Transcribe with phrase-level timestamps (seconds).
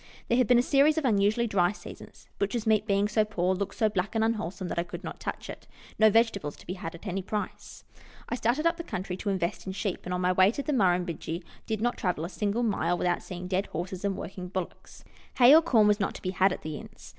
[0.29, 3.75] There had been a series of unusually dry seasons; butcher's meat being so poor, looked
[3.75, 5.67] so black and unwholesome that I could not touch it.
[5.99, 7.83] No vegetables to be had at any price.
[8.27, 10.73] I started up the country to invest in sheep, and on my way to the
[10.73, 15.03] Murrumbidgee did not travel a single mile without seeing dead horses and working bullocks.
[15.37, 17.09] Hay or corn was not to be had at the inns.